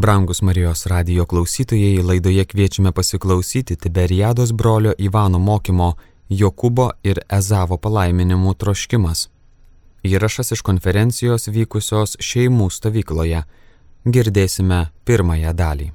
[0.00, 5.92] Brangus Marijos radio klausytojai laidoje kviečiame pasiklausyti Tiberiados brolio Ivano mokymo
[6.30, 9.26] Jokūbo ir Ezavo palaiminimų troškimas.
[10.00, 13.44] Įrašas iš konferencijos vykusios šeimų stovykloje.
[14.08, 15.92] Girdėsime pirmąją dalį.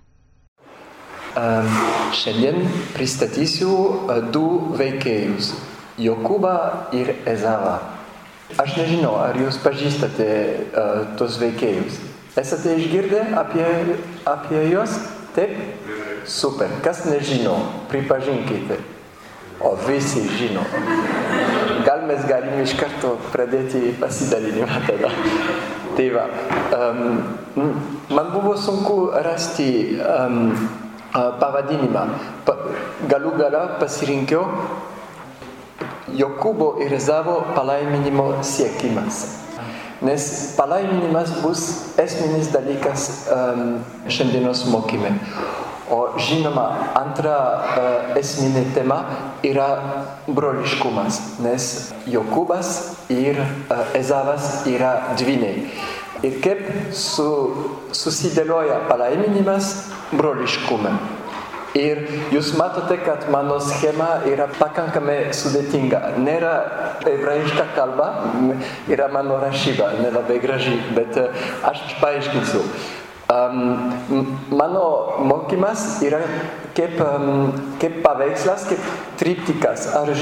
[2.22, 2.62] Šiandien
[2.94, 5.56] pristatysiu uh, du veikėjus-
[6.08, 6.58] Jokūbą
[6.94, 7.80] ir Ezavą.
[8.62, 12.14] Aš nežinau, ar jūs pažįstate uh, tos veikėjus.
[12.36, 13.63] Esate išgirdę apie,
[14.27, 14.91] apie juos?
[15.35, 15.55] Taip?
[16.27, 16.67] Super.
[16.84, 17.55] Kas nežino,
[17.88, 18.81] pripažinkite.
[19.63, 20.66] O visi žino.
[21.88, 25.13] Gal mes galim iš karto pradėti pasidalinimą tada.
[25.95, 26.26] Tai va,
[26.76, 27.23] um,
[28.12, 30.52] man buvo sunku rasti um,
[31.15, 32.04] pavadinimą.
[32.43, 32.57] Pa,
[33.07, 34.43] galų gala pasirinkiau
[36.15, 39.45] Jokūbo ir Zavo palaiminimo siekimas.
[40.04, 41.62] Nes palaiminimas bus
[42.02, 43.30] esminis dalykas
[44.12, 45.13] šiandienos mokyme.
[45.85, 46.66] O žinoma,
[46.98, 48.98] antra uh, esminė tema
[49.46, 49.68] yra
[50.26, 51.68] broliškumas, nes
[52.10, 52.71] Jokūbas
[53.13, 55.68] ir uh, Ezavas yra dviniai.
[56.26, 56.63] Ir kaip
[56.98, 57.27] su,
[57.93, 59.76] susidėlioja palaiminimas
[60.16, 60.96] broliškumą.
[61.76, 66.13] Ir jūs matote, kad mano schema yra pakankamai sudėtinga.
[66.23, 66.53] Nėra
[67.03, 68.12] hebrajiška kalba,
[68.88, 72.63] yra mano rašyba, nelabai graži, bet uh, aš paaiškinsiu.
[73.25, 73.91] Um,
[74.53, 74.85] mano
[75.25, 76.22] mokymas yra
[76.78, 77.51] kaip, um,
[77.81, 78.88] kaip paveikslas, kaip
[79.19, 79.89] triptikas.
[80.00, 80.13] Ar,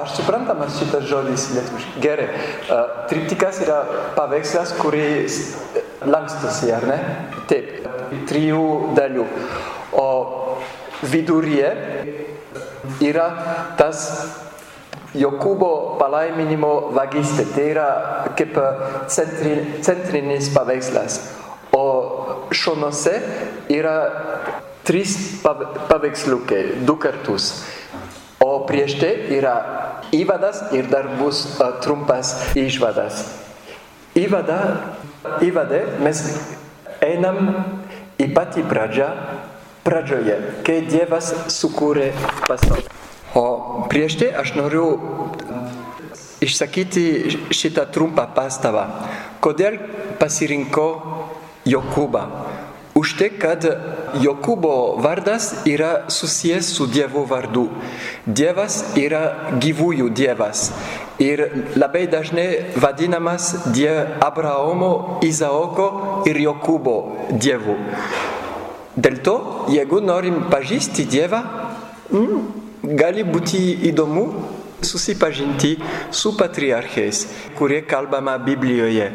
[0.00, 2.04] ar suprantamas šitas žodis lietuviškai?
[2.06, 2.30] Gerai.
[2.70, 3.82] Uh, triptikas yra
[4.16, 5.42] paveikslas, kuris
[6.06, 6.98] lankstosi, ar ne?
[7.52, 7.84] Taip,
[8.30, 9.28] trijų dalių.
[9.96, 10.08] O
[11.02, 11.70] viduryje
[13.04, 13.28] yra
[13.78, 14.08] tas
[15.16, 17.46] Jokūbo palaiminimo vagystė.
[17.54, 17.86] Tai yra
[18.36, 18.58] kaip
[19.12, 21.20] centri, centrinis paveikslas.
[21.72, 21.84] O
[22.52, 23.14] šonuose
[23.72, 23.96] yra
[24.86, 27.64] trys paveiksliukai, du kartus.
[28.44, 29.56] O prieš tai yra
[30.14, 33.24] įvadas ir dar bus uh, trumpas išvadas.
[34.16, 34.58] Įvada,
[35.44, 36.22] įvade mes
[37.04, 37.40] einam
[38.20, 39.08] į patį pradžią,
[39.86, 40.36] pradžioje,
[40.66, 42.10] kai Dievas sukūrė
[42.48, 42.90] pasaulį.
[43.36, 44.86] O prieš tai aš noriu
[46.42, 47.06] išsakyti
[47.54, 48.86] šitą trumpą pastabą.
[49.44, 49.78] Kodėl
[50.20, 50.90] pasirinkau
[51.66, 52.22] Jokūbą.
[52.96, 53.60] Už tai, kad
[54.24, 57.66] Jokūbo vardas yra susijęs su Dievo vardu.
[58.24, 60.70] Dievas yra gyvųjų Dievas.
[61.20, 61.42] Ir
[61.76, 63.92] labai dažnai vadinamas Die
[64.24, 66.96] Abraomo, Izaoko ir Jokūbo
[67.36, 67.76] Dievu.
[68.96, 69.36] Dėl to,
[69.68, 71.42] jeigu norim pažįsti Dievą,
[72.08, 72.38] mm,
[72.96, 73.58] gali būti
[73.90, 74.24] įdomu
[74.80, 75.76] susipažinti
[76.10, 77.26] su patriarchais,
[77.58, 79.10] kurie kalbama Biblijoje.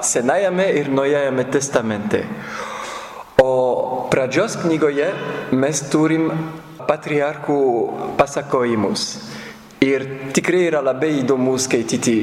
[0.00, 2.22] Senajame ir Naujajame testamente.
[3.42, 5.10] O pradžios knygoje
[5.52, 6.30] mes turim
[6.86, 7.58] patriarchų
[8.18, 9.06] pasakojimus.
[9.80, 12.20] Ir tikrai yra labai įdomu skaityti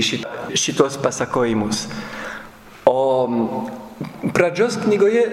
[0.53, 1.87] šitos pasakojimus.
[2.85, 2.99] O
[4.33, 5.25] pradžios knygoje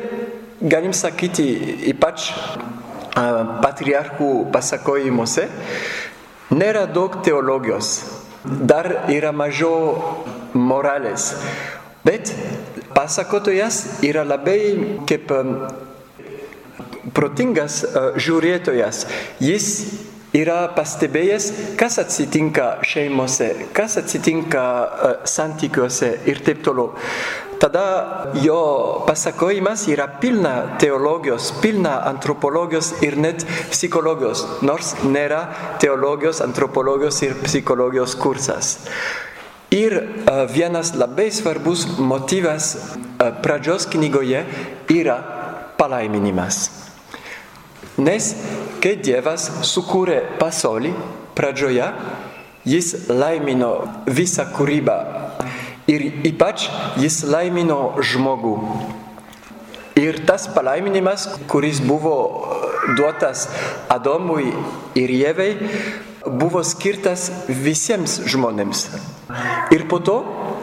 [0.62, 1.46] galim sakyti,
[1.90, 2.30] ypač
[3.14, 5.48] patriarchų pasakojimuose,
[6.54, 7.96] nėra daug teologijos.
[8.44, 9.94] Dar yra mažiau
[10.52, 11.32] moralės.
[12.04, 12.34] Bet
[12.92, 14.58] pasakotojas yra labai
[15.08, 15.30] kaip
[17.16, 17.80] protingas
[18.20, 19.06] žiūrėtojas.
[19.40, 19.70] Jis
[20.34, 21.46] yra pastebėjęs,
[21.80, 24.64] kas atsitinka šeimose, kas atsitinka
[25.30, 26.92] santykiuose ir taip toliau.
[27.60, 35.42] Tada jo pasakojimas yra pilna teologijos, pilna antropologijos ir net psichologijos, nors nėra
[35.80, 38.76] teologijos, antropologijos ir psichologijos kursas.
[39.74, 44.44] Ir uh, vienas labai svarbus motyvas uh, pradžios knygoje
[44.92, 45.18] yra
[45.78, 46.68] palaiminimas.
[47.98, 48.32] Nes
[48.82, 50.92] kai Dievas sukūrė pasaulį
[51.38, 51.86] pradžioje,
[52.66, 53.72] jis laimino
[54.06, 54.96] visą kūrybą
[55.94, 56.68] ir ypač
[57.00, 58.54] jis laimino žmogų.
[60.00, 62.16] Ir tas palaiminimas, kuris buvo
[62.98, 63.46] duotas
[63.88, 64.50] Adomui
[64.98, 65.50] ir Jėvai,
[66.26, 68.88] buvo skirtas visiems žmonėms.
[69.74, 70.16] Ir po to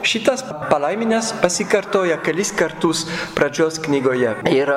[0.03, 3.05] šitas palaiminas pasikartoja kelis kartus
[3.37, 4.35] pradžios knygoje.
[4.51, 4.73] Ir,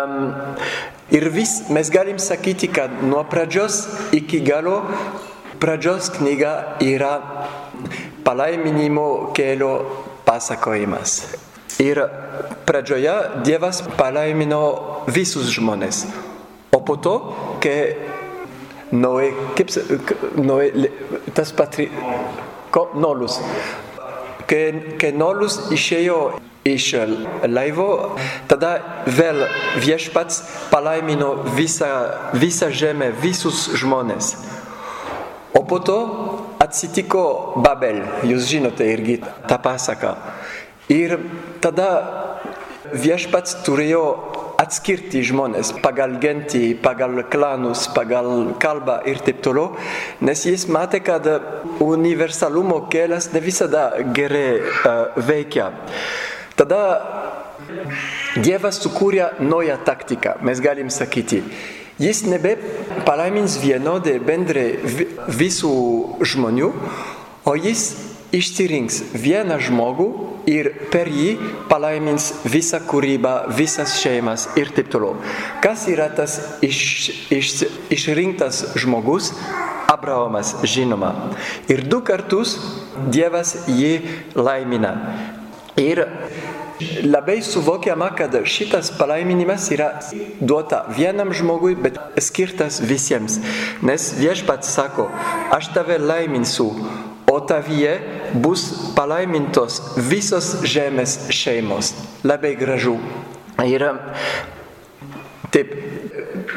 [1.10, 3.84] ir vis mes galim sakyti, kad nuo pradžios
[4.14, 4.82] iki galo
[5.58, 7.14] pradžios knyga yra
[8.24, 10.03] palaiminimo kelio
[10.34, 11.22] pasakojimas.
[11.78, 12.00] Ir
[12.66, 13.14] pradžioje
[13.46, 14.62] Dievas palaimino
[15.06, 16.06] visus žmonės.
[16.75, 17.14] O po to,
[17.62, 17.94] kai
[18.94, 19.70] Noé, kaip,
[20.38, 20.70] Noé,
[21.34, 21.86] tas patri,
[22.75, 23.38] ko, Nolus,
[24.50, 26.19] kai, kai Nolus išėjo
[26.66, 26.88] iš
[27.50, 27.88] laivo,
[28.50, 28.72] tada
[29.06, 29.44] vėl
[29.82, 31.90] viešpats palaimino visą,
[32.38, 34.34] visą žemę, visus žmonės.
[35.54, 35.98] O po to
[36.64, 40.14] atsitiko Babel, jūs žinote irgi tą pasaką.
[40.93, 41.16] Ir
[41.64, 41.88] tada
[42.93, 44.05] viešpats turėjo
[44.61, 49.75] atskirti žmonės pagal gentį, pagal klanus, pagal kalbą ir taip toliau,
[50.25, 51.26] nes jis matė, kad
[51.82, 55.72] universalumo kelias ne visada gerai uh, veikia.
[56.55, 56.82] Tada
[58.34, 61.40] Dievas sukūrė naują taktiką, mes galim sakyti.
[61.99, 62.56] Jis nebe
[63.06, 64.73] palaimins vienodai bendrai
[65.31, 65.75] visų
[66.26, 66.73] žmonių,
[67.46, 67.85] o jis
[68.35, 70.08] išsirinks vieną žmogų
[70.50, 71.37] ir per jį
[71.70, 75.20] palaimins visą kūrybą, visas šeimas ir taip toliau.
[75.62, 76.81] Kas yra tas iš,
[77.31, 77.52] iš,
[77.94, 79.31] išrinktas žmogus?
[79.94, 81.12] Abraomas, žinoma.
[81.70, 82.56] Ir du kartus
[83.14, 84.00] Dievas jį
[84.35, 84.94] laimina.
[85.79, 86.02] Ir
[87.04, 89.90] labai suvokiama, kad šitas palaiminimas yra
[90.40, 93.38] duota vienam žmogui, bet skirtas visiems.
[93.82, 95.08] Nes viešpats sako,
[95.54, 96.70] aš tave laiminsiu,
[97.30, 97.98] o tavyje
[98.34, 98.66] bus
[98.96, 101.94] palaimintos visos žemės šeimos.
[102.24, 102.98] Labai gražu.
[103.64, 103.86] Ir
[105.54, 105.74] taip,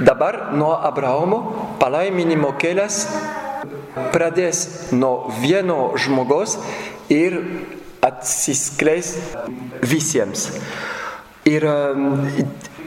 [0.01, 1.41] dabar nuo Abraomo
[1.81, 3.05] palaiminimo kelias
[4.13, 6.57] pradės nuo vieno žmogaus
[7.13, 7.39] ir
[8.07, 9.15] atsiskleis
[9.83, 10.49] visiems.
[11.47, 11.63] Ir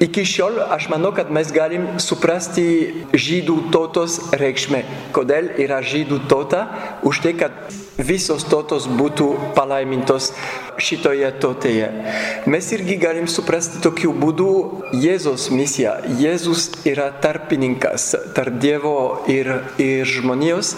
[0.00, 2.66] iki šiol aš manau, kad mes galim suprasti
[3.12, 4.82] žydų tautos reikšmę.
[5.16, 6.66] Kodėl yra žydų tauta?
[7.06, 7.56] Už tai, kad
[8.06, 10.30] visos tautos būtų palaimintos
[10.80, 11.88] šitoje tautėje.
[12.50, 14.50] Mes irgi galim suprasti tokiu būdu
[14.96, 15.96] Jėzus misiją.
[16.20, 20.74] Jėzus yra tarpininkas tarp Dievo ir, ir žmonijos.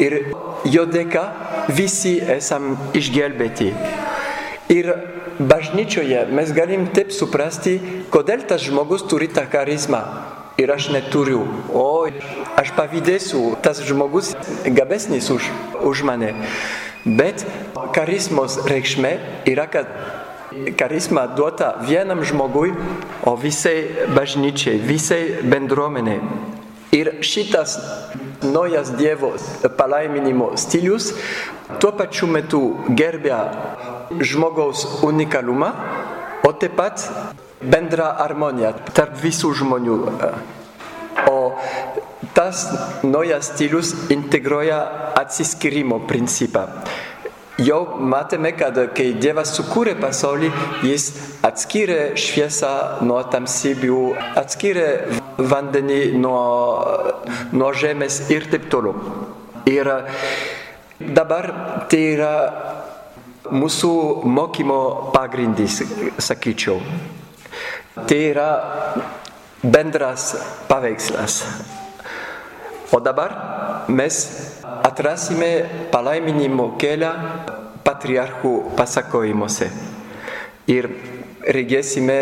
[0.00, 1.24] Ir jo dėka
[1.72, 3.72] visi esam išgelbėti.
[4.72, 4.94] Ir
[5.42, 7.78] bažnyčioje mes galim taip suprasti,
[8.12, 10.06] kodėl tas žmogus turi tą charizmą
[10.62, 11.42] ir aš neturiu.
[11.74, 12.06] O
[12.58, 14.32] aš pavydėsiu, tas žmogus
[14.66, 15.50] gabesnis už,
[15.82, 16.34] už mane.
[17.04, 17.44] Bet
[17.96, 19.12] charizmos reikšmė
[19.50, 19.90] yra, kad
[20.78, 22.72] charizma duota vienam žmogui,
[23.26, 26.20] o visai bažnyčiai, visai bendruomeniai.
[26.92, 27.78] Ir šitas
[28.42, 29.32] naujas Dievo
[29.78, 31.12] palaiminimo stilius
[31.80, 33.38] tuo pačiu metu gerbia
[34.20, 35.70] žmogaus unikalumą,
[36.44, 37.06] o taip pat
[37.62, 39.98] bendrą harmoniją tarp visų žmonių.
[41.30, 41.38] O
[42.34, 42.66] tas
[43.04, 44.80] naujas stilius integruoja
[45.20, 46.66] atsiskyrimo principą.
[47.60, 50.48] Jau matėme, kad kai Dievas sukūrė pasaulį,
[50.88, 51.10] jis
[51.44, 53.98] atskyrė šviesą nuo tamsybių,
[54.40, 54.86] atskyrė
[55.36, 56.40] vandenį nuo,
[57.52, 58.96] nuo žemės ir taip toliau.
[59.68, 59.90] Ir
[60.98, 61.52] dabar
[61.92, 62.34] tai yra
[63.52, 63.92] mūsų
[64.24, 65.82] mokymo pagrindis,
[66.18, 66.80] sakyčiau.
[67.92, 68.48] Tai yra
[69.62, 70.32] bendras
[70.68, 71.44] paveikslas.
[72.90, 74.16] O dabar mes
[74.84, 75.50] atrasime
[75.92, 77.12] palaiminimo kelią
[77.84, 79.68] patriarchų pasakojimuose.
[80.72, 80.88] Ir
[81.44, 82.18] regėsime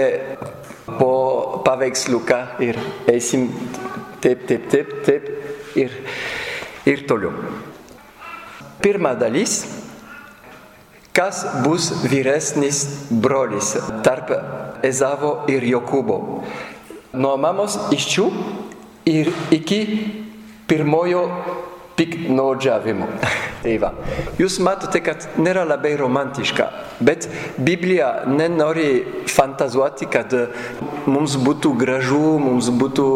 [0.99, 2.79] po paveiksliuką ir
[3.13, 3.47] eisim
[4.21, 5.95] taip, taip, taip, taip ir,
[6.87, 7.31] ir toliau.
[8.83, 9.61] Pirma dalis
[11.15, 13.75] kas bus vyresnis brolis
[14.07, 14.31] tarp
[14.87, 16.19] Ezavo ir Jokūbo.
[17.21, 18.27] Nuo mamos iščių
[19.11, 19.81] ir iki
[20.71, 21.25] pirmojo
[21.99, 23.09] piknaudžiavimo.
[23.63, 23.93] tai va.
[24.41, 26.69] Jūs matote, kad nėra labai romantiška,
[27.05, 27.29] bet
[27.61, 30.33] Biblija nenori fantazuoti, kad
[31.11, 33.09] mums būtų gražu, mums būtų,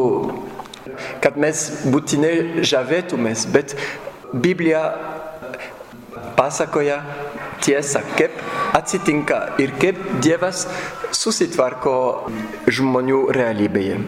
[1.24, 3.76] kad mes būtinai žavėtumės, bet
[4.34, 4.84] Biblija
[6.36, 7.00] pasakoja
[7.64, 8.36] tiesą, kaip
[8.84, 10.66] atsitinka ir kaip Dievas
[11.16, 11.96] susitvarko
[12.68, 13.98] žmonių realybėje.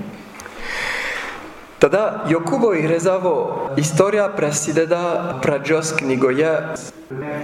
[1.76, 3.32] Tada Jokūbo ir Ezavo
[3.76, 5.00] istorija prasideda
[5.44, 6.52] pradžios knygoje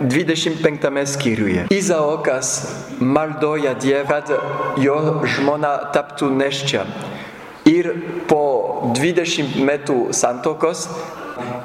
[0.09, 1.67] 25 skyriuje.
[1.71, 2.53] Izaokas
[3.01, 4.33] maldoja Dievą, kad
[4.81, 4.97] jo
[5.37, 6.87] žmona taptų neščia.
[7.69, 7.93] Ir
[8.27, 8.41] po
[8.97, 10.89] 20 metų santokos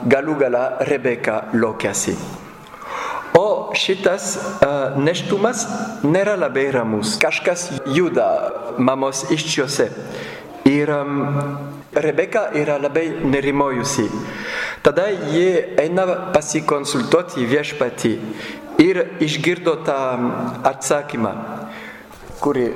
[0.06, 2.18] galų gala Rebeka lokiasi.
[3.68, 5.66] O šitas uh, neštumas
[6.08, 7.18] nėra labai ramus.
[7.20, 8.28] Kažkas juda
[8.78, 9.90] mamos iščiose.
[10.68, 11.18] Ir um,
[11.98, 14.06] Rebeka yra labai nerimojusi.
[14.86, 15.48] Tada ji
[15.82, 16.06] eina
[16.36, 18.12] pasikonsultuoti viešpatį
[18.84, 19.98] ir išgirdo tą
[20.68, 21.34] atsakymą,
[22.44, 22.68] kurį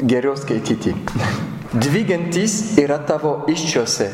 [0.00, 0.94] geriau skaityti.
[1.84, 4.08] Dvi gentys yra tavo iščiose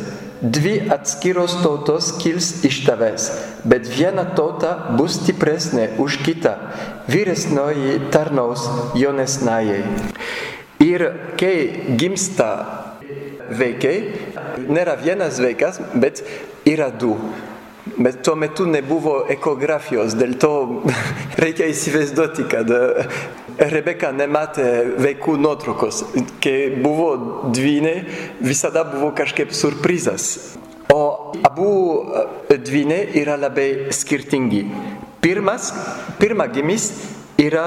[0.45, 3.31] dvi atskiros tautos kils iš tavęs,
[3.65, 6.53] bet viena tauta bus stipresnė už kitą,
[7.09, 8.67] vyresnoji tarnaus
[8.99, 9.81] jaunesnajai.
[10.85, 11.07] Ir
[11.41, 12.51] kai gimsta
[13.57, 13.97] vaikai,
[14.69, 16.21] nėra vienas vaikas, bet
[16.69, 17.17] yra du.
[17.85, 20.53] Bet tuo metu nebuvo ekografijos, dėl to
[21.43, 22.71] reikia įsivaizduoti, kad
[23.61, 26.00] Rebeka nematė vaikų nuotraukos,
[26.43, 27.11] kai buvo
[27.53, 27.93] dvynė,
[28.41, 30.57] visada buvo kažkaip surprizas.
[30.95, 31.69] O abu
[32.49, 34.64] dvynė yra labai skirtingi.
[35.21, 35.69] Pirmas,
[36.21, 36.88] pirma gimis
[37.41, 37.67] yra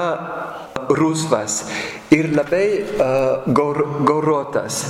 [0.98, 1.60] rusvas
[2.14, 4.82] ir labai uh, gaur, gaurotas,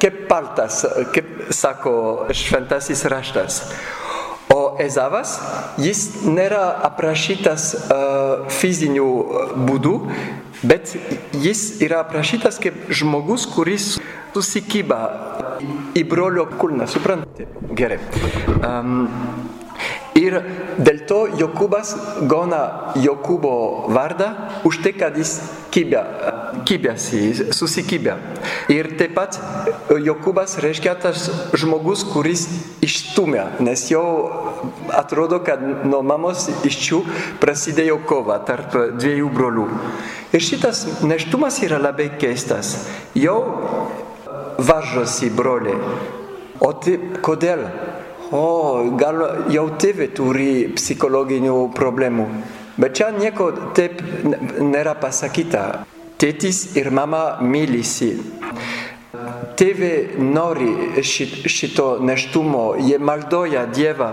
[0.00, 0.80] kaip paltas,
[1.12, 1.94] kaip sako
[2.32, 3.60] šventasis raštas.
[4.54, 5.36] O Ezavas,
[5.82, 9.08] jis nėra aprašytas uh, fiziniu
[9.66, 9.96] būdu,
[10.62, 10.94] bet
[11.34, 13.96] jis yra aprašytas kaip žmogus, kuris
[14.36, 15.00] susikyba
[15.96, 17.48] į brolio kulną, suprantate?
[17.74, 17.98] Gerai.
[18.62, 19.08] Um,
[20.16, 20.38] Ir
[20.80, 21.90] dėl to Jokūbas
[22.30, 23.52] gauna Jokūbo
[23.92, 24.30] vardą
[24.64, 25.34] už tai, kad jis
[25.74, 26.06] kibia,
[26.66, 28.16] kibėsi, susikibė.
[28.72, 29.38] Ir taip pat
[29.90, 32.46] Jokūbas reiškia tas žmogus, kuris
[32.84, 34.04] išstumia, nes jau
[34.94, 37.02] atrodo, kad nuo mamos iščių
[37.42, 39.66] prasidėjo kova tarp dviejų brolių.
[40.36, 42.76] Ir šitas neštumas yra labai keistas.
[43.16, 43.38] Jau
[44.58, 45.78] varžosi broliai.
[46.60, 47.66] O tai kodėl?
[48.34, 52.26] o gal jau tėvai turi psichologinių problemų.
[52.76, 54.02] Bet čia nieko taip
[54.60, 55.86] nėra pasakyta.
[56.16, 58.14] Tėtis ir mama mylisi.
[59.56, 64.10] Tėvai nori šito neštumo, jie maldoja Dievą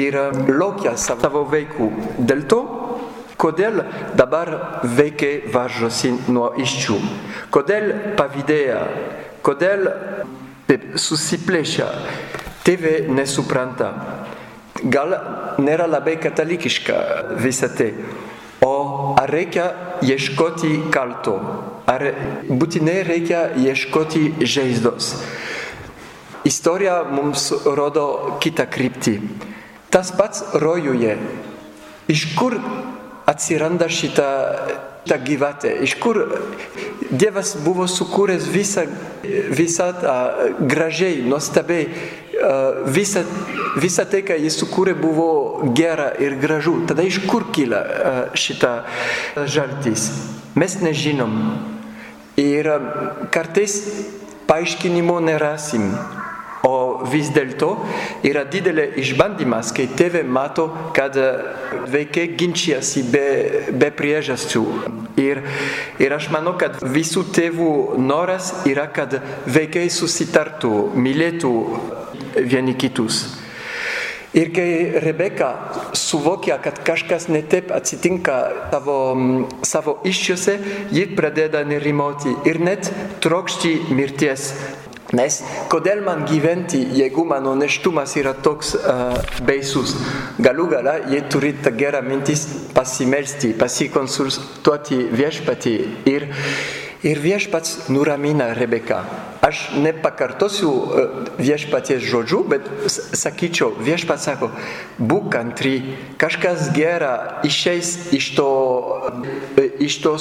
[0.00, 0.16] ir
[0.48, 1.88] lokia savo vaikų.
[2.28, 2.60] Dėl to,
[3.40, 3.82] kodėl
[4.16, 4.52] dabar
[4.84, 6.98] vaikai varžosi nuo iščių,
[7.54, 8.80] kodėl pavydėja,
[9.44, 9.88] kodėl
[11.00, 11.88] susiplešia
[12.66, 13.92] tėvai nesupranta.
[14.84, 15.16] Gal
[15.58, 16.98] nėra labai katalikiška
[17.40, 17.92] visa tai.
[18.62, 19.70] O ar reikia
[20.04, 21.38] ieškoti kalto?
[21.88, 22.04] Ar
[22.48, 25.14] būtinai reikia ieškoti žaizdos?
[26.48, 29.18] Istorija mums rodo kitą kryptį.
[29.92, 31.16] Tas pats rojuje.
[32.08, 32.56] Iš kur
[33.28, 34.28] atsiranda šita,
[35.08, 35.72] šita gyvatė?
[35.84, 36.20] Iš kur
[37.08, 38.84] Dievas buvo sukūręs visą,
[39.56, 40.16] visą tą
[40.60, 41.88] gražiai, nuostabiai
[42.94, 43.24] visa,
[43.80, 45.30] visa tai, ką jis sukūrė, buvo
[45.76, 46.78] gera ir gražu.
[46.88, 47.82] Tada iš kur kyla
[48.38, 48.72] šita
[49.46, 50.10] žaltis?
[50.58, 51.34] Mes nežinom.
[52.38, 52.70] Ir
[53.34, 53.80] kartais
[54.46, 55.92] paaiškinimo nerasim.
[56.66, 57.68] O vis dėlto
[58.26, 60.66] yra didelė išbandymas, kai tėvai mato,
[60.96, 61.14] kad
[61.92, 63.26] vaikai ginčiasi be,
[63.78, 64.64] be priežasčių.
[65.22, 65.44] Ir,
[66.02, 67.70] ir aš manau, kad visų tėvų
[68.02, 71.54] noras yra, kad vaikai susitartų, mylėtų
[72.44, 73.26] vieni kitus.
[74.36, 75.54] Ir kai Rebeka
[75.96, 78.36] suvokia, kad kažkas netaip atsitinka
[78.70, 78.98] savo,
[79.64, 80.58] savo iššiose,
[80.92, 82.90] ji pradeda nerimoti ir net
[83.24, 84.52] trokšti mirties.
[85.16, 85.38] Nes
[85.72, 89.14] kodėl man gyventi, jeigu mano neštumas yra toks uh,
[89.48, 89.94] baisus?
[90.36, 92.44] Galų gala, jie turi tą gerą mintis
[92.76, 95.72] pasimelsti, pasikonsultuoti viešpatį
[96.12, 96.28] ir,
[97.02, 99.02] ir viešpats nuramina Rebeka.
[99.44, 100.70] Aš nepakartosiu
[101.38, 104.50] viešpaties žodžių, bet sakyčiau, viešpats sako,
[104.98, 105.76] būk kantri,
[106.18, 108.50] kažkas gera išeis iš to,
[109.78, 110.16] iš to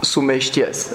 [0.00, 0.86] sumaišties.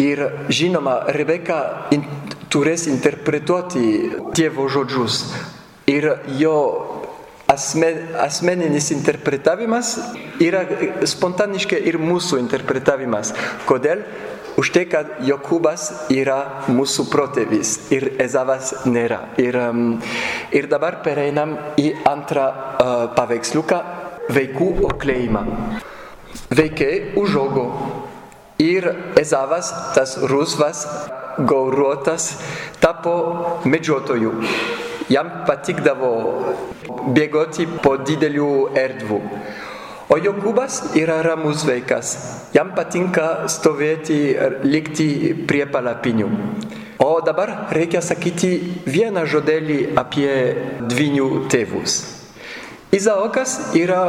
[0.00, 2.06] Ir žinoma, Rebeka in,
[2.48, 5.24] turės interpretuoti Dievo žodžius.
[5.88, 6.56] Ir jo
[7.58, 9.96] asmen, asmeninis interpretavimas
[10.42, 10.62] yra
[11.06, 13.34] spontaniškai ir mūsų interpretavimas.
[13.68, 14.04] Kodėl?
[14.58, 19.20] Už tai, kad Jokūbas yra mūsų protėvis ir Ezavas nėra.
[19.38, 19.84] Ir, um,
[20.50, 23.78] ir dabar pereinam į antrą uh, paveiksliuką-
[24.38, 25.44] vaikų oklėjimą.
[26.50, 27.68] Vaikai užaugo
[28.58, 28.90] ir
[29.22, 30.82] Ezavas, tas rusvas,
[31.38, 32.32] gauruotas,
[32.82, 33.14] tapo
[33.62, 34.34] medžiotoju.
[35.08, 36.12] Jam patikdavo
[37.16, 39.20] bėgoti po didelių erdvų.
[40.08, 42.12] O Jokūbas yra ramus vaikas.
[42.56, 44.20] Jam patinka stovėti,
[44.64, 45.08] likti
[45.48, 46.28] prie palapinių.
[47.04, 48.52] O dabar reikia sakyti
[48.88, 50.30] vieną žodelį apie
[50.88, 51.98] dvinių tėvus.
[52.92, 54.00] Izaokas yra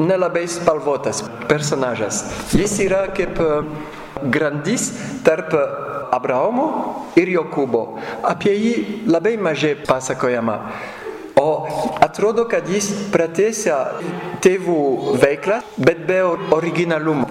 [0.00, 2.24] nelabai spalvotas personažas.
[2.56, 3.36] Jis yra kaip
[4.22, 4.90] grandis
[5.24, 5.54] tarp
[6.12, 6.68] Abraomo
[7.18, 7.82] ir Jokūbo.
[8.24, 8.74] Apie jį
[9.10, 10.58] labai mažai pasakojama.
[11.38, 11.50] O
[12.02, 13.76] atrodo, kad jis pratęsia
[14.42, 16.22] tėvų veiklą, bet be
[16.54, 17.28] originalumo.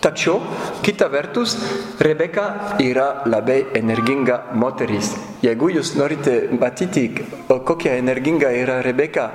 [0.00, 0.38] Tačiau,
[0.84, 1.56] kita vertus,
[2.00, 5.12] Rebeka yra labai energinga moteris.
[5.44, 7.08] Jeigu jūs norite matyti,
[7.48, 9.28] kokia energinga yra Rebeka,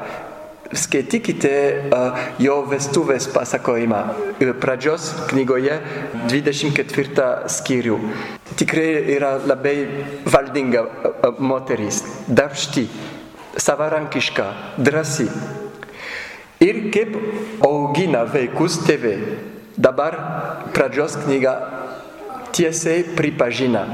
[0.76, 1.54] skaitykite
[1.90, 4.02] uh, jo vestuvės pasakojimą
[4.62, 5.80] pradžios knygoje
[6.30, 7.98] 24 skyrių.
[8.60, 9.76] Tikrai yra labai
[10.30, 12.86] valdinga uh, moteris, darbšti,
[13.58, 14.48] savarankiška,
[14.78, 15.30] drąsi.
[16.60, 17.16] Ir kaip
[17.64, 19.18] augina vaikus tėvai.
[19.80, 20.18] Dabar
[20.76, 21.54] pradžios knyga
[22.52, 23.86] tiesiai pripažina.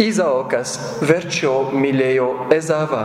[0.00, 3.02] Izaokas verčiau mylėjo Ezavą,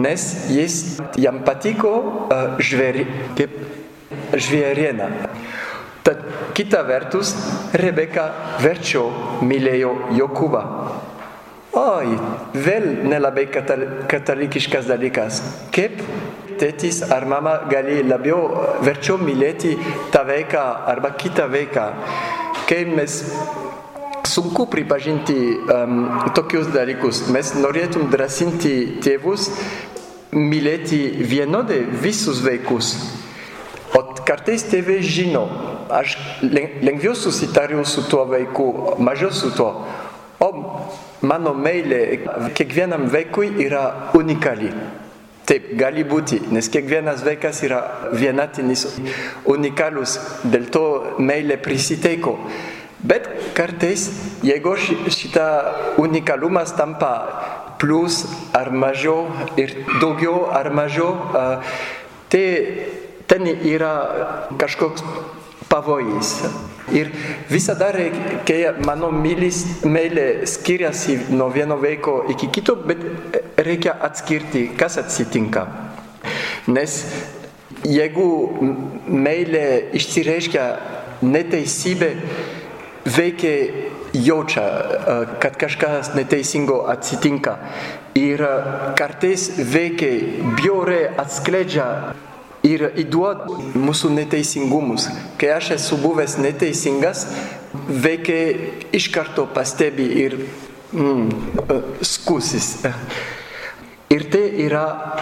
[0.00, 0.76] nes jis
[1.20, 3.04] jam patiko uh, žvėri,
[3.36, 3.58] kaip
[4.32, 5.10] žvėriena.
[6.06, 6.24] Tad
[6.56, 7.34] kita vertus,
[7.76, 8.30] Rebeka
[8.64, 9.10] verčiau
[9.44, 10.64] mylėjo Jokubą.
[11.76, 12.16] Oi,
[12.56, 15.42] vėl nelabai katal katalikiškas dalykas.
[15.70, 16.00] Kaip
[16.58, 18.48] tėtis ar mama gali labiau
[18.82, 19.76] verčiau mylėti
[20.10, 21.86] tą vaiką arba kitą vaiką,
[22.66, 23.20] kai mes
[24.30, 26.04] sunku pripažinti um,
[26.36, 27.24] tokius dalykus.
[27.34, 29.48] Mes norėtum drąsinti tėvus
[30.30, 32.94] mylėti vienodai visus vaikus.
[33.98, 35.42] O kartais tėvai žino,
[35.90, 36.14] aš
[36.46, 38.70] lengviau susitariu su tuo vaiku,
[39.02, 39.72] mažiau su tuo.
[40.40, 40.50] O
[41.26, 42.00] mano meilė
[42.56, 44.70] kiekvienam vaikui yra unikali.
[45.50, 47.80] Taip, gali būti, nes kiekvienas vaikas yra
[48.14, 48.84] vienatinis,
[49.50, 50.14] unikalus,
[50.46, 50.84] dėl to
[51.18, 52.36] meilė prisiteiko.
[53.02, 54.10] Bet kartais,
[54.44, 55.46] jeigu šitą
[55.98, 57.12] unikalumas tampa
[57.80, 61.14] plus ar mažiau ir daugiau ar mažiau,
[62.28, 62.46] tai
[63.26, 63.94] ten yra
[64.60, 65.04] kažkoks
[65.70, 66.44] pavojus.
[66.92, 67.12] Ir
[67.48, 73.00] visada reikia, mano mylis, meilė skiriasi nuo vieno vaiko iki kito, bet
[73.56, 75.64] reikia atskirti, kas atsitinka.
[76.68, 77.04] Nes
[77.86, 78.26] jeigu
[79.06, 80.64] meilė išsireiškia
[81.22, 82.10] neteisybė,
[83.16, 84.64] veikia jaučia,
[85.42, 87.56] kad kažkas neteisingo atsitinka.
[88.18, 88.42] Ir
[88.98, 91.86] kartais veikia bjauriai atskleidžia
[92.66, 95.08] ir įduoda mūsų neteisingumus.
[95.40, 97.26] Kai aš esu buvęs neteisingas,
[97.88, 98.40] veikia
[98.96, 100.36] iš karto pastebi ir
[100.92, 101.30] mm,
[102.04, 102.74] skusis.
[104.10, 105.14] Ir tai, yra,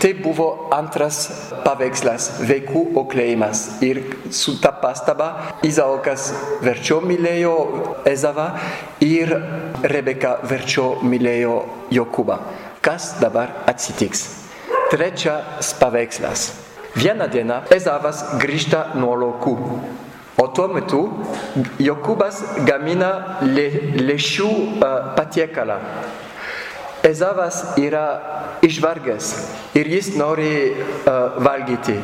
[0.00, 3.60] tai buvo antras paveikslas- vaikų auklėjimas.
[3.80, 6.26] Ir su ta pastaba Izaokas
[6.60, 7.54] verčiau mylėjo
[8.04, 8.50] Ezavą
[9.00, 9.32] ir
[9.80, 11.54] Rebeka verčiau mylėjo
[11.90, 12.36] Jokubą.
[12.82, 14.26] Kas dabar atsitiks?
[14.90, 16.52] Trečias paveikslas.
[17.00, 19.56] Vieną dieną Ezavas grįžta nuo laukų.
[20.36, 21.00] O tuo metu
[21.80, 23.70] Jokubas gamina le,
[24.04, 25.80] lėšių uh, patiekalą.
[27.04, 28.04] Ezavas yra
[28.64, 29.26] išvargęs
[29.76, 31.98] ir jis nori uh, valgyti.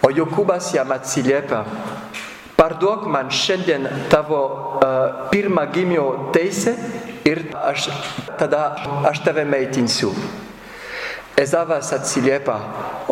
[0.00, 1.60] O Jokubas jam atsiliepia,
[2.56, 6.72] parduok man šiandien tavo uh, pirmą gimio teisę
[7.28, 7.90] ir aš,
[8.40, 8.62] tada
[9.10, 10.14] aš tave maitinsiu.
[11.36, 12.56] Ezavas atsiliepia,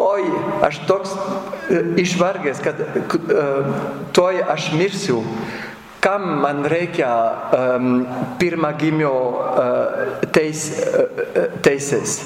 [0.00, 0.24] oi,
[0.64, 3.68] aš toks uh, išvargęs, kad uh,
[4.16, 5.20] toj aš mirsiu
[6.00, 7.10] kam man reikia
[7.52, 8.06] um,
[8.38, 12.20] pirmagimio uh, teis, uh, teisės.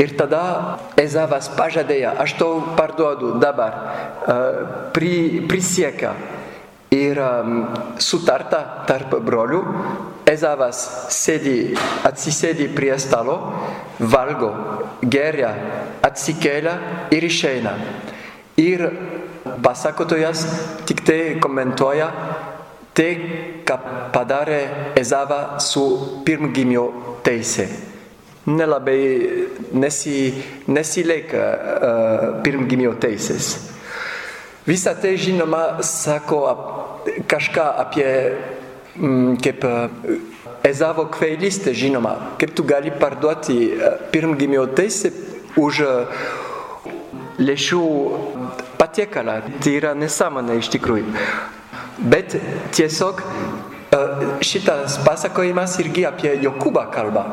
[0.00, 6.14] Ir tada Ezavas pažadėjo, aš tau parduodu dabar, uh, pri, prisiekia.
[6.94, 7.54] Ir um,
[7.98, 9.62] sutarta tarp brolių,
[10.30, 11.74] Ezavas sėdi,
[12.06, 13.34] atsisėdi prie stalo,
[13.98, 14.52] valgo,
[15.02, 15.50] geria,
[16.06, 16.76] atsikelia
[17.12, 17.74] ir išeina.
[18.62, 18.86] Ir
[19.62, 20.46] pasakotojas
[20.88, 22.08] tik tai komentuoja
[22.94, 23.10] tai,
[23.66, 23.76] ką
[24.14, 24.60] padarė
[24.98, 25.82] Ezava su
[26.26, 26.84] pirmgimio
[27.26, 27.66] teisė.
[28.44, 28.98] Nelabai
[29.72, 30.18] nesi,
[30.68, 33.54] nesilaika uh, pirmgimio teisės.
[34.68, 36.62] Visą tai žinoma sako ap,
[37.28, 38.08] kažką apie
[38.96, 39.88] mm, kaip uh,
[40.64, 45.10] Ezavo kvailystė žinoma, kaip tu gali parduoti uh, pirmgimio teisę
[45.60, 45.82] už
[47.40, 47.84] lėšų
[48.78, 49.40] patiekalą.
[49.62, 51.12] Tai yra nesąmonė iš tikrųjų.
[51.98, 52.34] Bet
[52.74, 53.22] tiesiog
[54.42, 57.24] šitas pasakojimas irgi apie Jokubą kalba.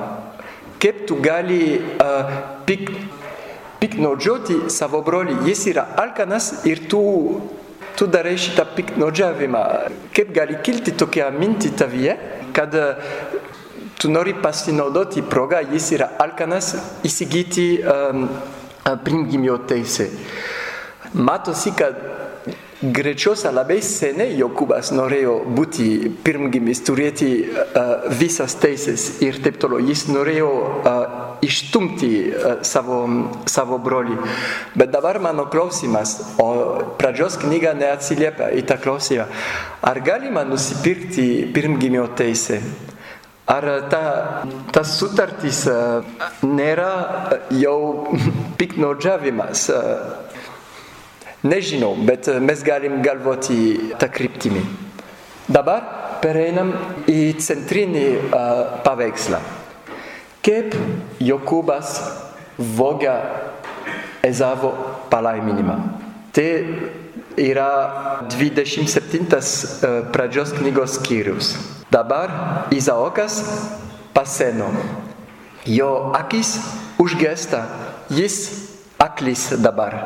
[0.81, 2.29] Kaip tu gali uh,
[2.65, 2.89] pik,
[3.81, 5.41] piknaudžioti savo brolį.
[5.45, 7.01] Jis yra alkanas ir tu,
[7.97, 9.63] tu darai šitą piknaudžiavimą.
[10.13, 12.17] Kaip gali kilti tokia mintį tavyje,
[12.57, 13.11] kad uh,
[14.01, 16.73] tu nori pasinaudoti progą, jis yra alkanas
[17.05, 18.25] įsigyti um,
[19.05, 20.09] primgimio teisę.
[21.13, 21.95] Matosi, kad
[22.81, 25.85] greičiausia labai seniai Jokubas norėjo būti
[26.25, 29.83] pirmgimis, turėti uh, visas teisės ir taip toliau.
[29.85, 31.01] Jis norėjo uh,
[31.45, 33.03] išstumti uh, savo,
[33.45, 34.17] savo brolį.
[34.73, 36.47] Bet dabar mano klausimas, o
[36.97, 39.27] pradžios knyga neatsiliepia į tą klausimą.
[39.85, 42.61] Ar galima nusipirkti pirmgimio teisę?
[43.51, 44.01] Ar ta,
[44.73, 46.01] tas sutartis uh,
[46.47, 46.91] nėra
[47.59, 47.77] jau
[48.57, 49.69] piknaudžiavimas?
[49.69, 50.17] Uh,
[51.43, 54.61] nežinau, bet mes galim galvoti tą kryptimį.
[55.51, 55.83] Dabar
[56.21, 56.71] pereinam
[57.09, 59.41] į centrinį uh, paveikslą.
[60.45, 60.75] Kaip
[61.21, 61.95] Jokūbas
[62.77, 63.15] vogia
[64.25, 64.71] Ezavo
[65.09, 65.77] palaiminimą.
[66.31, 66.47] Tai
[67.41, 67.71] yra
[68.29, 69.41] 27 uh,
[70.13, 71.55] pradžios knygos skyrius.
[71.91, 73.41] Dabar Izaokas
[74.13, 74.69] paseno.
[75.65, 76.55] Jo akis
[77.01, 77.65] užgesta,
[78.09, 78.37] jis
[79.01, 79.97] aklis dabar.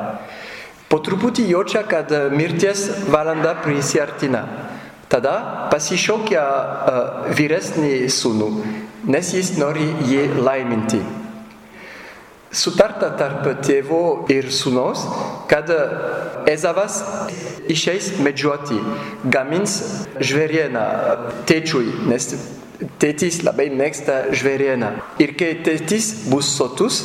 [0.90, 4.46] Po truputį jaučia, kad mirties valanda prisiartina.
[5.10, 8.50] Tada pasišaukia uh, vyresnį sūnų,
[9.10, 11.04] nes jis nori jį laiminti.
[12.56, 15.02] Sutarta tarp tėvo ir sūnaus,
[15.52, 15.68] kad
[16.48, 17.02] Ezavas
[17.68, 18.78] išeis medžioti,
[19.28, 19.74] gamins
[20.24, 20.86] žvėrieną
[21.50, 22.30] tėčiui, nes
[23.02, 24.94] tėtis labai mėgsta žvėrieną.
[25.20, 27.02] Ir kai tėtis bus sotus,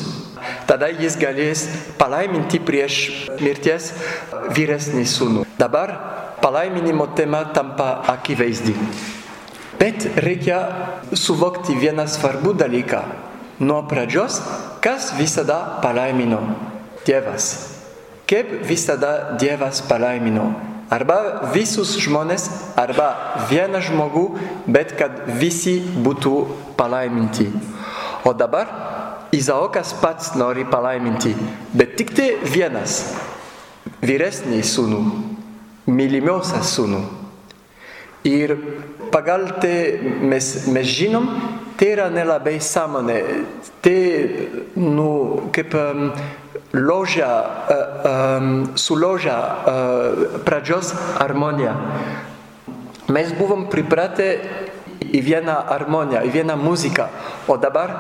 [0.69, 1.67] tada jis galės
[2.01, 3.01] palaiminti prieš
[3.41, 3.93] mirties
[4.57, 5.47] vyresnį sūnų.
[5.59, 5.95] Dabar
[6.43, 8.75] palaiminimo tema tampa akivaizdi.
[9.81, 10.61] Bet reikia
[11.17, 13.01] suvokti vieną svarbų dalyką.
[13.61, 14.41] Nuo pradžios,
[14.81, 16.41] kas visada palaimino?
[17.05, 17.77] Dievas.
[18.29, 20.51] Kaip visada Dievas palaimino?
[20.91, 24.25] Arba visus žmonės, arba vieną žmogų,
[24.67, 26.35] bet kad visi būtų
[26.77, 27.47] palaiminti.
[28.27, 28.69] O dabar
[29.33, 31.35] Izaokas pats nori palaiminti,
[31.77, 33.03] bet tik tai vienas,
[34.03, 35.03] vyresnį sūnų
[35.91, 37.01] mylimiausią sūnų.
[38.29, 38.53] Ir
[39.15, 41.29] pagal tai mes, mes žinom,
[41.81, 43.21] tai yra nelabai sąmonė,
[43.81, 43.97] tai
[44.77, 45.09] nu,
[45.55, 46.11] kaip um,
[46.77, 51.73] ložia, uh, um, suložia uh, pradžios harmonija.
[53.11, 54.29] Mes buvom pripratę
[55.15, 57.09] į vieną harmoniją, į vieną muziką,
[57.49, 57.95] o dabar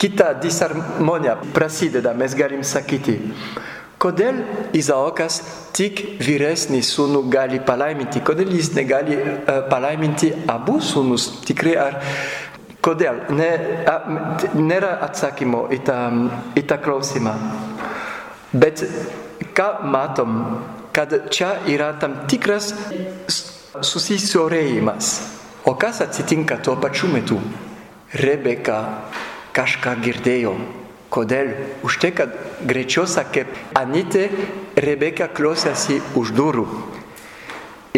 [0.00, 3.18] kita disharmonija prasideda, mes galim sakyti.
[4.00, 4.38] Kodėl
[4.72, 5.42] Izaokas
[5.76, 8.22] tik vyresnį sūnų gali palaiminti?
[8.24, 11.26] Kodėl jis negali uh, palaiminti abu sūnus?
[11.44, 11.98] Tikrai ar
[12.80, 13.20] kodėl?
[13.36, 13.50] Ne,
[13.84, 13.98] a,
[14.56, 15.98] nėra atsakymo į tą,
[16.56, 17.34] į tą klausimą.
[18.56, 18.86] Bet
[19.52, 20.40] ką matom,
[20.96, 22.72] kad čia yra tam tikras
[23.84, 25.12] susisorėjimas.
[25.64, 27.40] O kas atsitinka tuo pačiu metu?
[28.14, 28.78] Rebeka
[29.54, 30.54] kažką girdėjo
[31.10, 31.50] Kodėl?
[31.82, 32.30] Už tai, kad
[32.62, 34.28] greičiausia kaip Anitė,
[34.78, 36.66] Rebeka klausėsi už durų.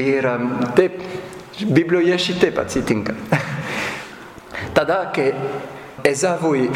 [0.01, 0.25] Ir
[0.79, 0.97] taip,
[1.61, 3.13] Biblijoje šitaip atsitinka.
[4.77, 5.35] Tada, kai
[6.09, 6.71] Ezavui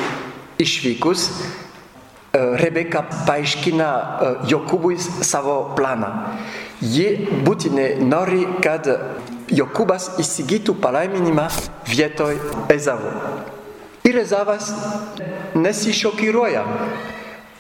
[0.61, 1.31] išvykus,
[2.37, 3.89] Rebeka paaiškina
[4.45, 6.13] Jokūbui savo planą.
[6.85, 7.09] Ji
[7.47, 8.85] būtinai nori, kad
[9.47, 11.47] Jokūbas įsigytų palaiminimą
[11.87, 12.39] vietoj
[12.75, 13.13] Ezavo.
[14.07, 14.73] Ir Ezavas
[15.55, 16.65] nesišokiruoja,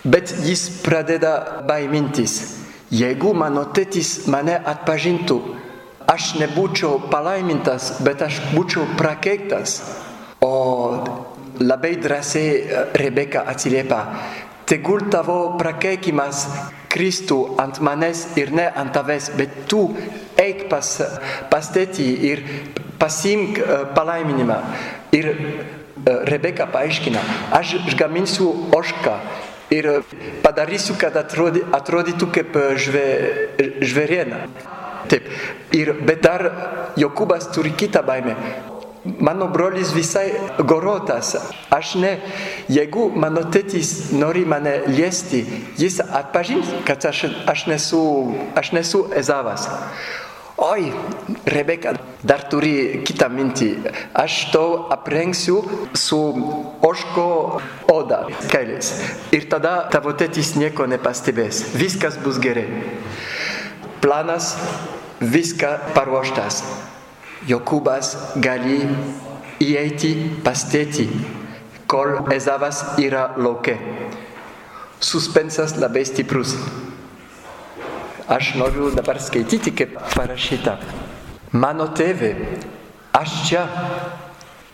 [0.06, 2.56] bet jis pradeda baimintis.
[2.90, 5.38] Jeigu mano tėtis mane atpažintų,
[6.10, 9.80] aš nebūčiau palaimintas, bet aš būčiau prakeiktas.
[10.42, 11.02] O
[11.58, 14.02] labai drąsiai Rebeka atsiliepia,
[14.66, 16.46] tegul tavo prakeikimas
[16.96, 19.90] kristų ant manęs ir ne ant tavęs, bet tu
[20.40, 20.88] eik pas,
[21.52, 22.44] pas tėtį ir
[23.00, 23.60] pasimk
[23.96, 24.60] palaiminimą.
[25.16, 25.34] Ir
[26.06, 27.18] Rebeka paaiškina,
[27.56, 29.14] aš išgaminsiu ošką
[29.74, 29.88] ir
[30.44, 34.44] padarysiu, kad atrodi, atrodytų kaip žvėriena.
[35.10, 35.26] Taip.
[35.74, 36.46] Ir, bet dar
[36.98, 38.36] Jokūbas turi kitą baimę.
[39.20, 41.34] Mano brolis visai gorotas.
[41.70, 42.12] Aš ne.
[42.72, 45.44] Jeigu mano tėtis nori mane liesti,
[45.78, 48.04] jis atpažins, kad aš, aš, nesu,
[48.54, 49.68] aš nesu Ezavas.
[50.56, 50.88] Oi,
[51.44, 51.92] Rebeka
[52.24, 53.68] dar turi kitą mintį.
[54.16, 54.64] Aš to
[54.94, 55.58] aprengsiu
[55.92, 56.20] su
[56.80, 57.26] oško
[57.92, 58.94] oda kailės.
[59.36, 61.60] Ir tada tavo tėtis nieko nepastebės.
[61.76, 62.64] Viskas bus gerai.
[64.00, 64.54] Planas,
[65.20, 66.64] viską paruoštas.
[67.46, 68.80] Jokūbas gali
[69.62, 71.06] įeiti pas tėtį,
[71.86, 73.76] kol Ezavas yra lauke.
[74.98, 76.56] Suspensas labai stiprus.
[78.26, 80.80] Aš noriu dabar skaityti, kaip parašyta.
[81.54, 82.32] Mano tėvė,
[83.14, 83.66] aš čia.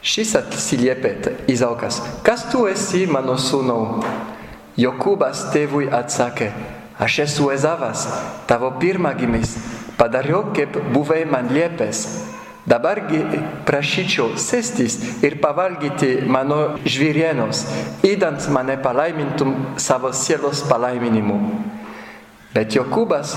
[0.03, 1.13] Šis atsiliepė
[1.53, 2.01] Izaokas.
[2.27, 4.01] Kas tu esi, mano sūnau?
[4.81, 6.49] Jokūbas tėvui atsakė.
[6.99, 8.09] Aš esu Ezavas,
[8.49, 9.55] tavo pirmagimis.
[10.01, 12.07] Padariau, kaip buvai man liepęs.
[12.73, 13.19] Dabargi
[13.69, 14.95] prašyčiau sėstis
[15.27, 17.67] ir pavalgyti mano žvyrienos,
[18.09, 21.37] įdant mane palaimintum savo sielos palaiminimu.
[22.57, 23.35] Bet Jokūbas,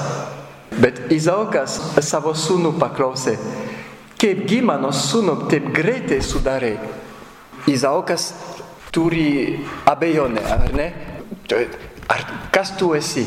[0.80, 1.76] bet Izaokas
[2.08, 3.36] savo sūnų paklausė,
[4.22, 6.78] kaipgi mano sūnų taip greitai sudarė.
[7.68, 8.32] Izaokas
[8.96, 10.88] turi abejonę, ar ne?
[12.08, 13.26] Ar kas tu esi?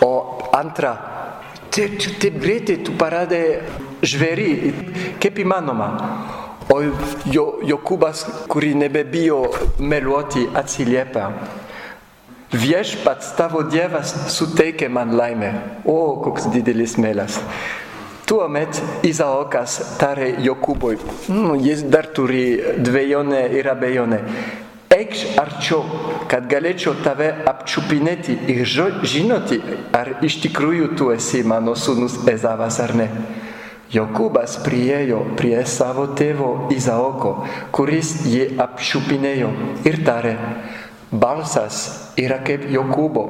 [0.00, 0.94] O antra,
[1.68, 3.42] taip, taip greitai tu paradė
[4.04, 4.48] žvėrį,
[5.22, 5.90] kaip įmanoma.
[6.72, 6.80] O
[7.28, 9.42] jo, Jokūbas, kurį nebebijo
[9.84, 11.28] meluoti, atsiliepia.
[12.54, 15.50] Viešpats tavo Dievas suteikė man laimę.
[15.84, 17.40] O, koks didelis melas.
[18.24, 20.96] Tuomet Izaokas tarė Jokūbui,
[21.28, 22.46] mm, jis dar turi
[22.80, 24.20] dviejonę ir abejonę.
[24.94, 25.82] Eikš arčiau,
[26.30, 29.58] kad galėčiau tave apčiupinėti ir žinoti,
[29.92, 33.08] ar iš tikrųjų tu esi mano sūnus Ezavas ar ne.
[33.94, 37.34] Jokūbas priejo prie savo tėvo Izaoko,
[37.74, 39.50] kuris jį apčiupinėjo
[39.86, 40.34] ir tarė,
[41.12, 41.84] balsas
[42.18, 43.24] yra kaip Jokūbo,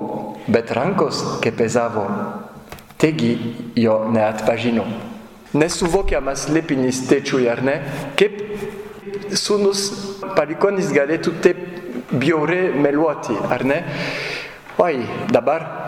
[0.48, 2.06] bet rankos kaip Ezavo.
[3.00, 3.34] Taigi
[3.76, 4.86] jo neatpažino.
[5.54, 7.76] Nesuvokiamas lėpinis tėčiui ar ne,
[8.18, 8.40] kaip
[9.36, 9.84] sūnus
[10.34, 11.60] palikonis galėtų taip
[12.14, 13.82] bjauriai meluoti, ar ne?
[14.74, 15.86] Oi, dabar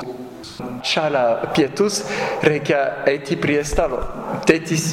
[0.87, 2.05] šalia pietus
[2.47, 3.99] reikia eiti prie stalo.
[4.47, 4.93] Tėtis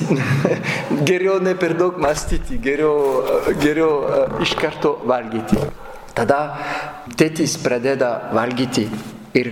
[1.09, 3.21] geriau ne per daug mąstyti, geriau,
[3.61, 5.61] geriau iš karto valgyti.
[6.17, 6.39] Tada
[7.17, 8.87] tėtis pradeda valgyti
[9.37, 9.51] ir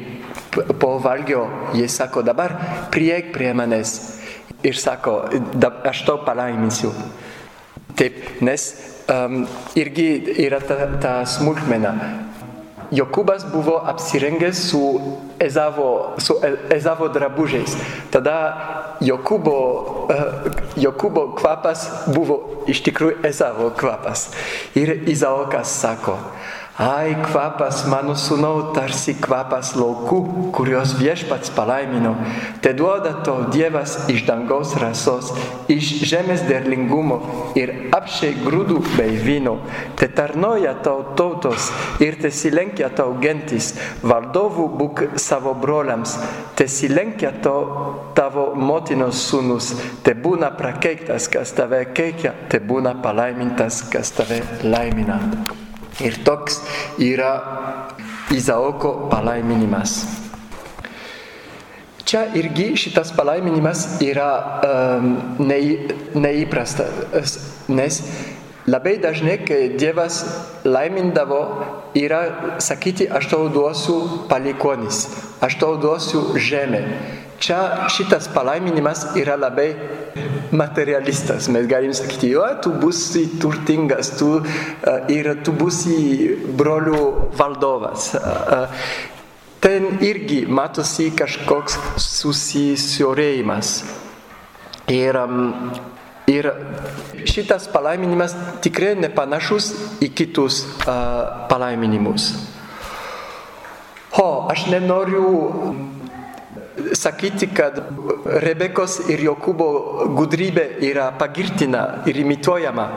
[0.82, 1.45] po valgio
[1.77, 2.58] jis sako, dabar
[2.93, 3.93] prieik prie manęs
[4.65, 5.19] ir sako,
[5.86, 6.89] aš tau palaiminsiu.
[7.93, 8.67] Taip, nes
[9.06, 9.43] um,
[9.77, 10.10] irgi
[10.47, 11.93] yra ta, ta smulkmena.
[12.91, 14.82] Jokūbas buvo apsirengęs su
[15.39, 16.36] Ezavo, su
[16.69, 17.77] Ezavo drabužiais.
[18.12, 19.58] Tada Jokūbo,
[20.12, 24.27] uh, Jokūbo kvapas buvo iš tikrųjų Ezavo kvapas.
[24.75, 26.17] Ir Izaokas sako,
[26.82, 32.15] Ai, kvapas mano sūnau tarsi kvapas laukų, kurios viešpats palaimino.
[32.65, 35.30] Te duoda tau Dievas iš dangaus rasos,
[35.70, 37.20] iš žemės derlingumo
[37.60, 39.60] ir apšiai grūdų bei vyno.
[40.02, 41.70] Te tarnoja tau tautos
[42.02, 46.17] ir te silenkia tau gentis, valdovų būk savo broliams,
[46.58, 47.62] te silenkia tau
[48.17, 55.22] tavo motinos sūnus, te būna prakeiktas, kas tave keikia, te būna palaimintas, kas tave laimina.
[55.99, 56.62] Ir toks
[57.01, 57.34] yra
[58.32, 60.06] Izaoko palaiminimas.
[62.08, 64.30] Čia irgi šitas palaiminimas yra
[64.67, 65.13] um,
[66.15, 67.36] neįprastas,
[67.71, 67.99] nes
[68.67, 70.21] labai dažnai, kai Dievas
[70.67, 71.41] laimindavo,
[71.95, 72.21] yra
[72.60, 75.06] sakyti, aš tau duosiu palikonis,
[75.43, 76.84] aš tau duosiu žemę.
[77.41, 79.71] Čia šitas palaiminimas yra labai
[80.52, 81.47] materialistas.
[81.52, 85.97] Mes galim sakyti, jo, tu būsi turtingas, tu, uh, ir tu būsi
[86.58, 87.02] brolių
[87.39, 88.12] valdovas.
[88.15, 88.67] Uh,
[89.63, 93.76] ten irgi matosi kažkoks susisiorėjimas.
[94.91, 95.15] Ir,
[96.28, 96.47] ir
[97.30, 98.34] šitas palaiminimas
[98.65, 99.71] tikrai nepanašus
[100.04, 102.34] į kitus uh, palaiminimus.
[104.19, 105.28] O, aš nenoriu
[106.98, 107.78] sakyti, kad
[108.44, 109.67] Rebekos ir Jokūbo
[110.17, 112.88] gudrybė yra pagirtina ir imituojama,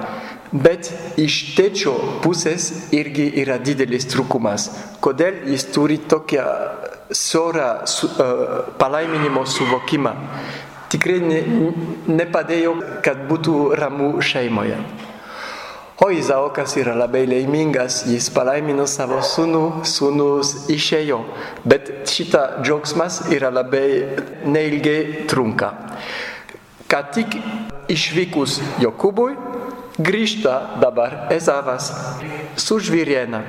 [0.53, 1.94] bet iš tėčio
[2.25, 4.68] pusės irgi yra didelis trūkumas.
[5.05, 6.44] Kodėl jis turi tokią
[7.14, 10.14] sorą su, uh, palaiminimo suvokimą?
[10.94, 11.40] Tikrai ne,
[12.07, 14.79] nepadėjo, kad būtų ramu šeimoje.
[16.02, 21.20] O Izaokas yra labai laimingas, jis palaimino savo sūnų, sūnus išėjo,
[21.62, 23.87] bet šita džiaugsmas yra labai
[24.42, 25.70] neilgai trunka.
[26.90, 27.37] Ką tik
[27.94, 29.37] išvykus Jokūbui,
[30.02, 31.92] grįžta dabar Ezavas
[32.59, 33.44] su žvyriena.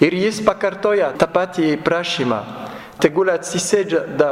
[0.00, 2.40] Ir jis pakartoja tą patį prašymą.
[3.04, 4.30] Tegul atsisėda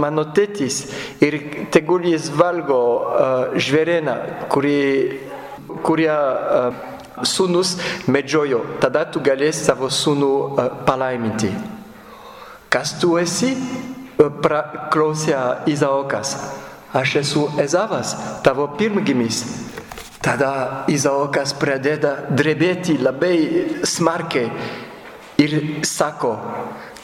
[0.00, 0.80] mano tėtis
[1.20, 1.36] ir
[1.74, 4.14] tegul jis valgo uh, žvėrieną,
[4.48, 4.78] kuri
[5.82, 6.12] kurie
[7.22, 7.76] sūnus
[8.10, 11.52] medžiojo, tada tu galėsi savo sūnų uh, palaiminti.
[12.72, 13.54] Kas tu esi?
[13.54, 13.90] Uh,
[14.94, 15.36] klausė
[15.70, 16.36] Izaokas.
[16.94, 18.14] Aš esu Ezavas,
[18.46, 19.42] tavo pirmgimis.
[20.22, 23.36] Tada Izaokas pradeda drebėti labai
[23.84, 24.48] smarkiai
[25.42, 26.36] ir sako,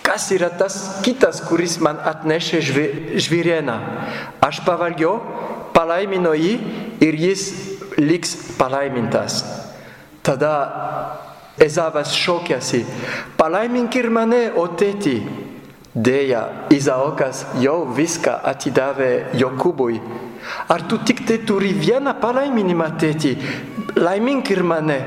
[0.07, 2.63] kas yra tas kitas, kuris man atnešė
[3.21, 3.77] žvyrieną.
[4.41, 5.19] Aš pavalgiau,
[5.75, 6.55] palaimino jį
[7.03, 7.45] ir jis
[8.01, 9.43] liks palaimintas.
[10.25, 10.55] Tada
[11.61, 12.85] Ezavas šokėsi,
[13.37, 15.19] palaimink ir mane, o tėti.
[15.91, 19.97] Dėja, Izaokas jau viską atidavė Jokūbui
[20.69, 23.35] Ar tu tik tai turi vieną palaiminimą, tėti?
[24.01, 24.99] Laimink ir mane.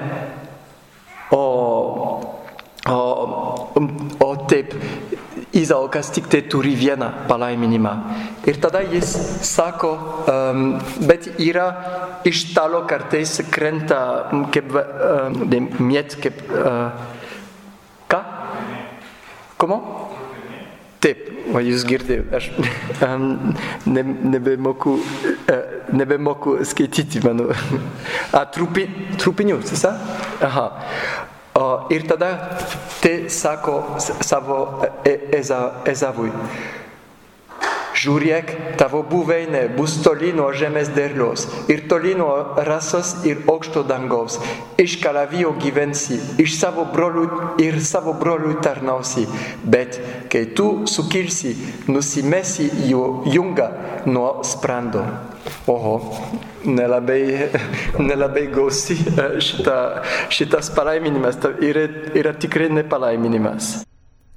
[1.34, 1.44] O,
[2.90, 3.00] o,
[4.22, 4.76] o taip,
[5.54, 7.92] Izaokas tik tai turi vieną palaiminimą.
[8.50, 9.12] Ir tada jis
[9.46, 9.92] sako,
[10.26, 10.64] um,
[11.06, 11.68] bet yra
[12.26, 16.42] iš talo kartais krenta kaip um, miet, kaip...
[16.50, 16.90] Uh,
[18.10, 18.24] ką?
[19.62, 19.78] Komo?
[21.04, 22.50] Taip, o jūs girdite, aš
[23.06, 23.54] um,
[23.86, 25.64] ne, nebemoku, uh,
[25.94, 27.52] nebemoku skaityti, manau.
[28.38, 28.88] A, trupi,
[29.20, 29.94] trupinių, tiesa?
[30.42, 30.66] Aha.
[31.56, 32.58] O, ir tada
[33.02, 33.84] te sako
[34.22, 34.82] savo
[35.86, 36.32] Ezavui.
[38.04, 42.34] Žiūrėk, tavo buveinė bus toli nuo žemės derliaus ir toli nuo
[42.68, 44.36] rasos ir aukšto dangaus.
[44.82, 49.24] Iš kalavijo gyvensi, iš savo brolių ir savo brolių tarnausi,
[49.64, 50.02] bet
[50.34, 51.54] kai tu sukilsi,
[51.88, 53.70] nusimesi jų jungą
[54.12, 55.06] nuo sprando.
[55.72, 55.94] Oho,
[56.68, 57.22] nelabai,
[58.10, 58.98] nelabai gausi
[59.48, 59.78] šita,
[60.34, 61.88] šitas palaiminimas, yra,
[62.20, 63.72] yra tikrai nepalaiminimas.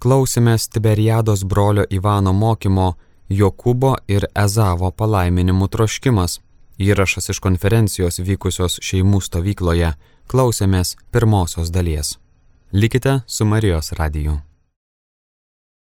[0.07, 2.92] Klausėmės Tiberiados brolio Ivano mokymo
[3.29, 6.41] Jokūbo ir Ezavo palaiminimų troškimas.
[6.79, 9.95] Įrašas iš konferencijos vykusios šeimų stovykloje.
[10.31, 12.17] Klausėmės pirmosios dalies.
[12.73, 14.41] Likite su Marijos radiju.